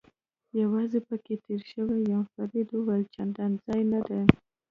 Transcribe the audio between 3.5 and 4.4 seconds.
ځای نه دی.